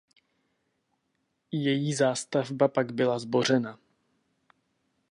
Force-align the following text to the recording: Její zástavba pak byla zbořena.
Její 1.51 1.93
zástavba 1.93 2.67
pak 2.67 2.91
byla 2.91 3.19
zbořena. 3.19 3.79